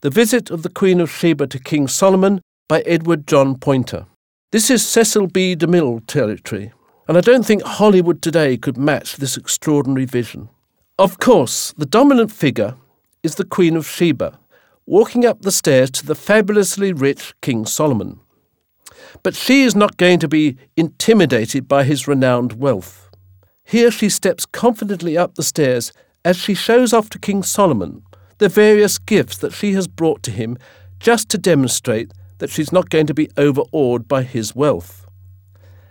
[0.00, 4.06] The Visit of the Queen of Sheba to King Solomon by Edward John Poynter.
[4.52, 5.56] This is Cecil B.
[5.56, 6.72] DeMille territory,
[7.08, 10.50] and I don't think Hollywood today could match this extraordinary vision.
[11.00, 12.76] Of course, the dominant figure
[13.24, 14.38] is the Queen of Sheba,
[14.86, 18.20] walking up the stairs to the fabulously rich King Solomon.
[19.24, 23.10] But she is not going to be intimidated by his renowned wealth.
[23.64, 25.92] Here she steps confidently up the stairs
[26.24, 28.04] as she shows off to King Solomon
[28.38, 30.56] the various gifts that she has brought to him
[30.98, 35.06] just to demonstrate that she's not going to be overawed by his wealth.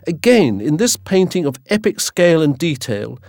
[0.05, 3.19] Again, in this painting of epic scale and detail,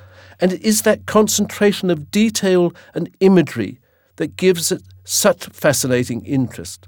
[0.41, 3.81] and it is that concentration of detail and imagery
[4.17, 6.87] that gives it such fascinating interest.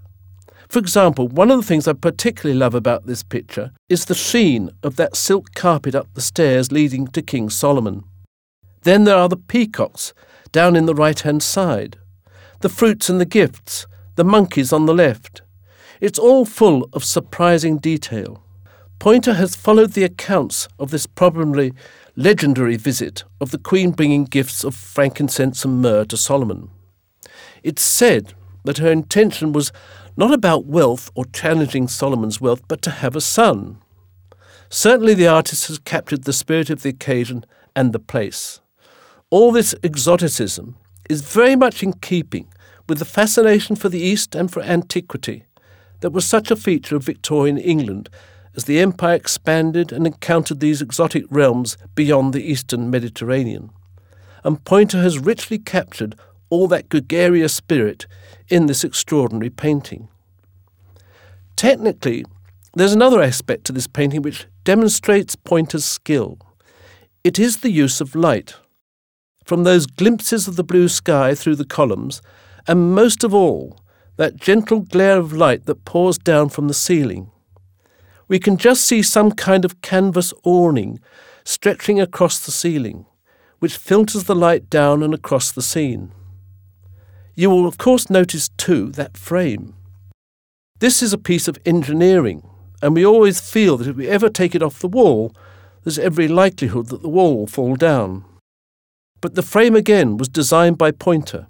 [0.69, 4.71] For example, one of the things I particularly love about this picture is the sheen
[4.85, 8.05] of that silk carpet up the stairs leading to King Solomon.
[8.83, 10.15] Then there are the peacocks
[10.53, 11.99] down in the right hand side,
[12.61, 15.43] the fruits and the gifts, the monkeys on the left,
[16.01, 18.43] it's all full of surprising detail.
[18.99, 21.73] Poynter has followed the accounts of this probably
[22.17, 26.71] legendary visit of the Queen bringing gifts of frankincense and myrrh to Solomon.
[27.63, 29.73] It's said that her intention was
[30.17, 33.79] not about wealth or challenging Solomon's wealth, but to have a son.
[34.69, 38.61] Certainly, the artist has captured the spirit of the occasion and the place.
[39.31, 40.77] All this exoticism
[41.11, 42.49] is very much in keeping
[42.89, 45.45] with the fascination for the East and for antiquity
[46.01, 48.09] that was such a feature of Victorian England
[48.57, 53.71] as the empire expanded and encountered these exotic realms beyond the eastern Mediterranean.
[54.43, 56.17] And Poynter has richly captured
[56.49, 58.07] all that gregarious spirit
[58.49, 60.09] in this extraordinary painting.
[61.55, 62.25] Technically,
[62.75, 66.39] there's another aspect to this painting which demonstrates Poynter's skill.
[67.23, 68.55] It is the use of light.
[69.51, 72.23] From those glimpses of the blue sky through the columns,
[72.69, 73.81] and most of all,
[74.17, 77.33] that gentle glare of light that pours down from the ceiling.
[78.29, 81.01] We can just see some kind of canvas awning
[81.43, 83.07] stretching across the ceiling,
[83.59, 86.13] which filters the light down and across the scene.
[87.35, 89.75] You will, of course, notice too that frame.
[90.79, 92.49] This is a piece of engineering,
[92.81, 95.35] and we always feel that if we ever take it off the wall,
[95.83, 98.27] there's every likelihood that the wall will fall down.
[99.21, 101.47] But the frame again was designed by Poynter.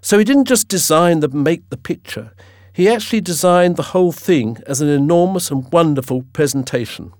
[0.00, 2.32] So he didn't just design the make the picture,
[2.72, 7.12] he actually designed the whole thing as an enormous and wonderful presentation.